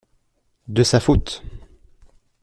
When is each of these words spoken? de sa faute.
de 0.67 0.81
sa 0.83 0.99
faute. 0.99 1.43